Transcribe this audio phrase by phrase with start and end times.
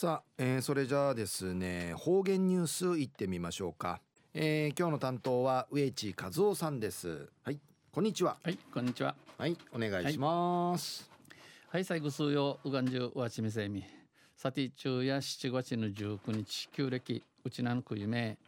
[0.00, 4.00] さあ、えー、それじゃあですね方言ニュースいってみましょうか、
[4.32, 7.28] えー、今日の担当は植地和夫さんです。
[7.44, 7.60] はい
[7.92, 8.38] こんにちは。
[8.42, 9.14] はいこんにちは。
[9.36, 11.10] はいお願いします。
[11.68, 13.84] はい、最後数曜うがんじゅうわちみせみ
[14.38, 18.38] さて中夜7月の19日旧暦うちなのく夢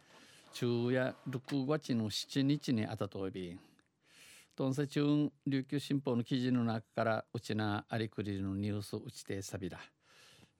[0.53, 3.59] 中夜6月の7日にあたとび
[4.55, 9.77] トンセチュン琉球新報の記事の中からうちなありくりのニュースうちてさびら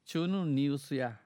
[0.05, 1.17] 中のニュースや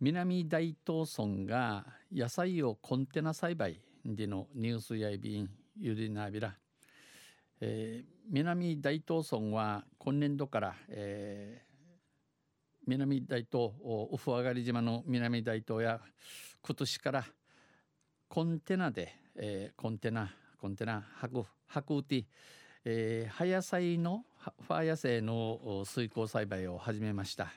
[0.00, 6.54] 南大東村が野菜をコンテナ栽培でのニュースやいびんゆりなびら、
[7.60, 13.72] えー、南大東村は今年度から、えー、南大東
[14.12, 16.00] ウフアガリ島の南大東や
[16.62, 17.24] 今年から
[18.28, 21.44] コンテナで、えー、コンテナコンテナ運
[21.88, 22.24] 運うて、
[22.84, 24.24] えー、葉野菜の
[24.66, 27.52] ファー野生の水耕栽培を始めました。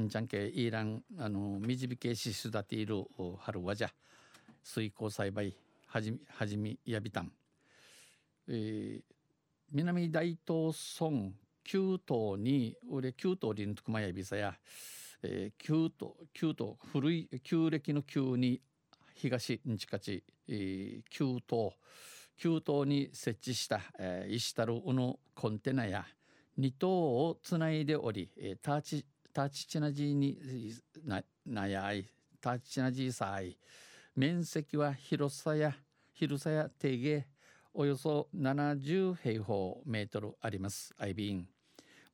[0.00, 3.04] んちゃんけイーランあの水引けし育ている
[3.38, 3.90] 春はじゃ
[4.62, 5.54] 水耕栽培
[5.86, 7.30] はじはじみやびたん、
[8.48, 9.02] えー、
[9.70, 11.32] 南大東村
[11.64, 14.54] 旧島に俺旧島リントクマヤビサや、
[15.22, 18.62] えー、旧島旧島古い旧暦の旧に
[19.14, 21.72] 東日勝ち、えー、旧島
[22.38, 26.06] 旧島に設置した、えー、石たるのコンテナや
[26.58, 30.38] 2棟をつないでおり、えー、ターチタチチナジーに
[31.06, 32.06] ななやい
[32.38, 33.56] タチチナジーさい。
[34.14, 35.74] 面積は広さや
[36.12, 37.26] 広さや定芸
[37.72, 40.94] およそ70平方メートルあります。
[40.98, 41.48] アイビーン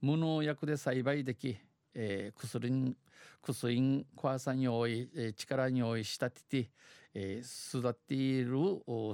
[0.01, 1.59] 無農薬で栽培でき、
[1.93, 2.97] えー、薬に
[3.43, 6.71] 薬コさん用意、えー、力に用意したてて、
[7.15, 8.59] えー、育ている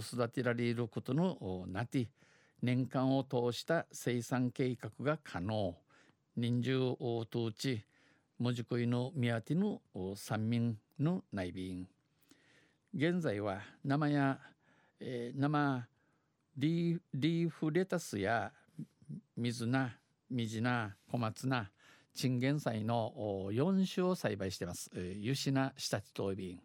[0.03, 2.11] 育てられることのなて
[2.61, 5.75] 年間を通した生産計画が可能。
[6.37, 7.85] 人数を通知
[8.39, 9.81] 文字恋の宮手の
[10.17, 11.87] 三民の内便。
[12.93, 14.41] 現在は生や、
[14.99, 15.87] えー、生
[16.57, 18.53] リーフレタスや
[19.37, 19.97] 水菜
[20.31, 21.71] 水菜小松菜
[22.13, 23.13] チンゲン菜の
[23.53, 26.61] 4種を栽培してます、湯品下地等便。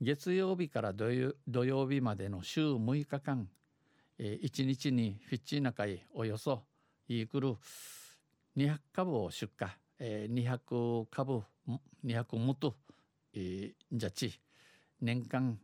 [0.00, 3.48] 月曜日から土曜日までの週6日間、
[4.18, 6.62] えー、1日にフィッチーナ会およそ
[7.08, 7.56] イークル
[8.56, 9.83] 200株を出荷。
[9.98, 11.42] えー、200株
[12.04, 12.74] 200元、
[13.34, 14.40] えー、じゃち
[15.00, 15.58] 年間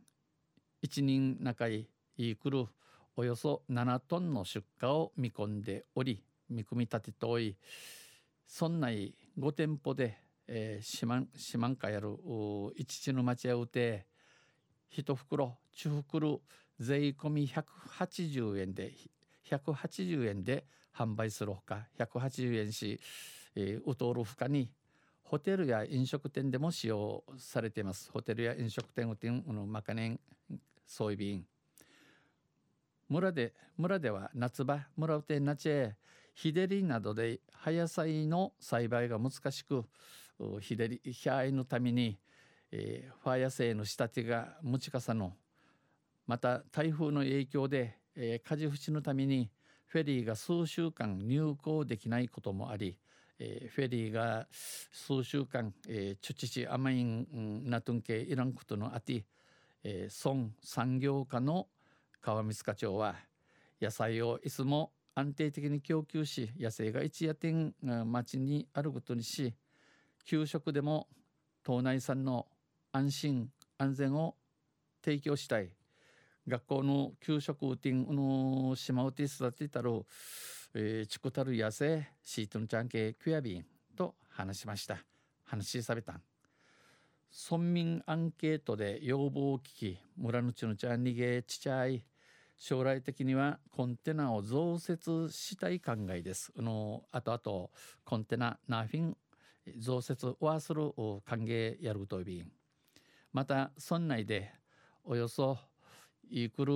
[0.83, 1.87] 1人中い
[2.17, 2.65] いくる
[3.15, 7.57] およそ7トンの出荷を見込んでおり見込み立てておい
[8.59, 10.17] 村内5店舗で、
[10.81, 12.17] 四万四万かやる
[12.75, 14.05] 一地の町屋うて
[14.89, 16.41] 一袋中袋
[16.79, 18.93] 税込み180円で
[19.49, 22.99] 180円で販売するほか180円し
[23.55, 24.69] えー、ウトール負荷に
[25.23, 28.11] ホテルや飲食店でも使用されています。
[28.11, 30.19] ホテルや飲食店を店のマカネン
[30.85, 31.45] ソイビン。
[33.07, 35.95] 村で村では夏場村うてなちえ
[36.33, 39.83] 日照りなどで葉野菜の栽培が難しく
[40.59, 42.17] 日照り日合いのために、
[42.71, 45.33] えー、ファー野生の仕立てが持ちかさの
[46.25, 49.49] また台風の影響で、えー、火事のために
[49.87, 52.97] フェリーが数週間入港できないこともあり
[53.43, 59.25] えー、フェリーが数週間、えー、チュチチアマインナトゥンケイランクトのあて、
[59.83, 61.67] えー、孫産業課の
[62.21, 63.15] 川光課長は
[63.81, 67.73] 野菜をいつも安定的に供給し野生が一夜店
[68.05, 69.55] 町にあることにし
[70.23, 71.07] 給食でも
[71.63, 72.45] 島内産の
[72.91, 74.35] 安心安全を
[75.03, 75.71] 提供したい。
[76.47, 80.05] 学校の給食ウティンの島うて育てたる
[80.73, 83.65] えー、チクタル野生シートンちゃん系クヤビン
[83.97, 84.99] と話しました。
[85.43, 86.21] 話しされたん。
[87.49, 92.05] 村民アンケートで要望を聞き村のちのちゃん逃げちちゃい
[92.57, 96.53] 将来的にはコンテナを増設したい考えです。
[96.57, 97.69] あの後々
[98.05, 99.17] コンテナナフィン
[99.77, 100.93] 増設はする
[101.25, 102.45] 歓迎やるとび
[103.33, 104.53] また村内で
[105.03, 105.57] およそ
[106.29, 106.73] イークル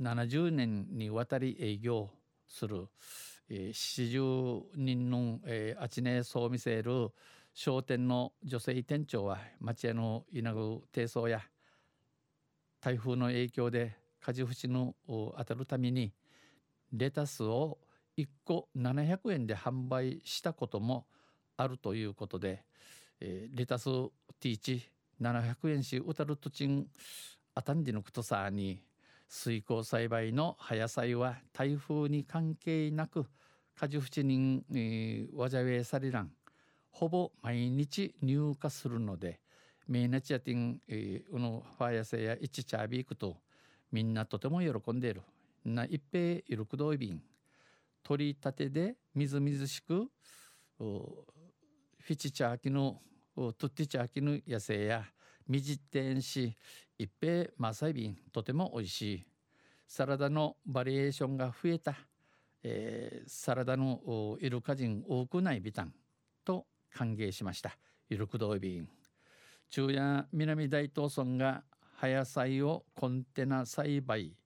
[0.00, 2.10] 70年にわたり営業
[2.48, 2.88] する、
[3.48, 7.10] えー、40人の、えー、あちねそう見せる
[7.52, 11.40] 商店の女性店長は町への稲ぐ低層や
[12.80, 16.12] 台風の影響で火事節の当たるために
[16.92, 17.78] レタスを
[18.16, 21.06] 1個700円で販売したことも
[21.56, 22.64] あるということで、
[23.20, 23.84] えー、レタス
[24.40, 26.86] ティーチ700円しうたる土地ん
[27.54, 28.80] あたんでのくとさに
[29.28, 33.26] 水耕栽培の葉野菜は台風に関係なく
[33.78, 36.30] 果樹縁人、えー、わじゃえさりらん
[36.90, 39.40] ほぼ毎日入荷するので
[39.88, 43.36] メイナチアティン、えー、のファーヤセやイチチャービークと
[43.92, 45.22] みんなとても喜んでいる。
[45.64, 47.22] な一平いるくどいびん。
[48.02, 50.08] 取り立てでみずみずしく
[50.78, 53.00] フィチチャーキの
[53.34, 55.04] トゥッティチャーキの野生や
[55.48, 56.56] みじってんし
[56.98, 59.26] 一平マサイビンとても美味しい。
[59.86, 61.94] サラダのバリエーションが増えた、
[62.62, 65.92] えー、サラダのイルカ人多くないビタン
[66.44, 67.76] と歓迎しました。
[68.08, 68.78] イルクドイビ。
[68.78, 68.88] ン
[69.70, 71.64] 中夜南大東村が
[71.96, 74.36] 葉野菜をコンテナ栽培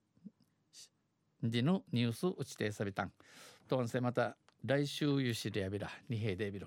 [1.43, 3.05] でのニュース打ちてさびた。
[3.05, 3.12] ん
[3.69, 5.91] とんせまた来週ゆしりやびら。
[6.09, 6.67] 二平デビル